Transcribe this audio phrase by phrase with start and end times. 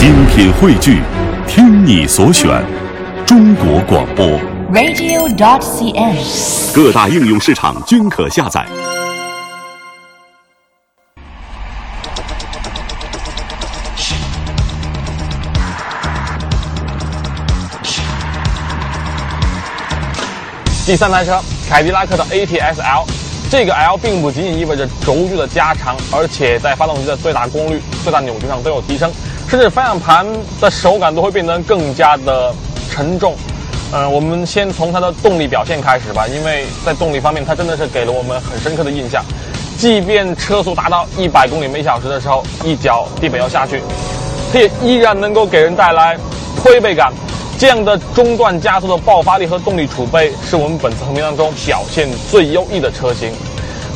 [0.00, 1.02] 精品汇聚，
[1.46, 2.64] 听你所选，
[3.26, 4.26] 中国广播。
[4.72, 6.74] radio.dot.cn，。
[6.74, 8.64] 各大应用市场均可下载。
[20.86, 21.38] 第三台车，
[21.68, 23.04] 凯迪拉克的 ATS L，
[23.50, 29.12] 这个 L 并不仅仅意味着轴距的加长，而且在发动机的最大功率、最大扭矩上都有提升，
[29.50, 30.24] 甚至方向盘
[30.60, 32.54] 的手感都会变得更加的
[32.88, 33.34] 沉重。
[33.92, 39.24] 呃，我们先从它的动力表现开始吧，因为在动力方面，它真的是给了我们很深刻的印象。
[39.76, 43.82] 即便车速达到一百公里每小时的时候，一脚地板油下去，
[44.52, 46.16] 它也依然能够给人带来
[46.62, 47.12] 推背感。
[47.58, 53.32] 这样的中段加速的爆发力和动力储备，是我们本次横评当中表现最优异的车型。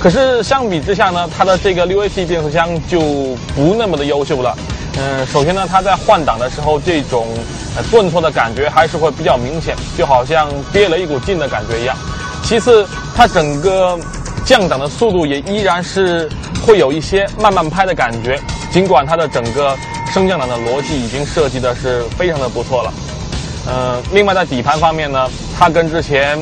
[0.01, 2.98] 可是相比之下呢，它的这个六 AT 变速箱就
[3.55, 4.52] 不那么的优秀了。
[4.97, 7.27] 嗯，首先呢，它在换挡的时候，这种
[7.91, 11.96] 顿挫的感觉还是会比较明显，就好像憋了一股劲的感觉一样。
[12.45, 13.99] 其次，它整个
[14.45, 16.30] 降档的速度也依然是
[16.65, 18.38] 会有一些慢慢拍的感觉，
[18.71, 19.77] 尽管它的整个
[20.13, 22.93] 升降档的逻辑已经设计的是非常的不错了。
[23.66, 26.38] 呃，另外在底盘方面呢，它跟之前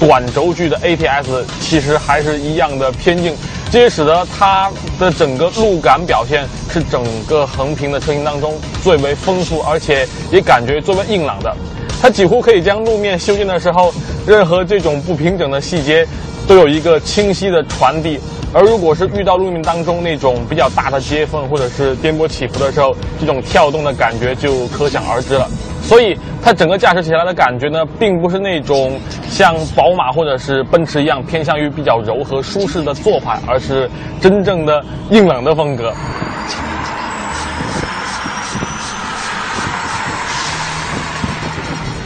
[0.00, 3.36] 短轴距的 ATS 其实还是一样的偏硬，
[3.72, 4.70] 这也使得它
[5.00, 11.56] 的整个路感表现是整个横屏的车型当中最为丰富，而且也感觉最为硬朗的。
[11.98, 13.90] 它几乎可以将路面修建的时候，
[14.26, 16.06] 任何这种不平整的细节
[16.46, 18.20] 都有一个清晰的传递。
[18.54, 25.48] 而如果是遇到路面当中那种比较大的接缝或者是颠簸起伏的时候，这种跳动的感觉就可想而知了。
[25.82, 35.92] 所以它整个驾驶起来的感觉呢，并不是那种像宝马或者是奔驰一样偏向于比较柔和舒适的做法，而是真正的硬朗的风格。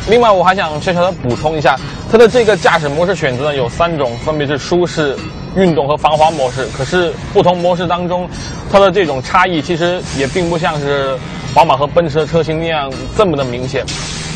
[0.09, 1.77] 另外，我还想小小的补充一下，
[2.11, 5.17] 它的这个驾驶模式选择呢有三种，分别是舒适、
[5.57, 6.65] 运动和防滑模式。
[6.77, 8.29] 可是不同模式当中，
[8.71, 11.19] 它的这种差异其实也并不像是
[11.53, 13.85] 宝马和奔驰的车型那样这么的明显。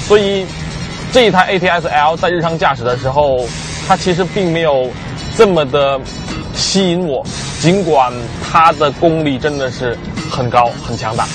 [0.08, 0.44] 所以
[1.12, 3.46] 这一台 ATS L 在日常驾驶的时候，
[3.86, 4.90] 它其实并没有
[5.36, 6.00] 这么的
[6.52, 7.24] 吸引我，
[7.60, 8.12] 尽管
[8.42, 9.96] 它的功力真的是
[10.28, 11.28] 很高很强大。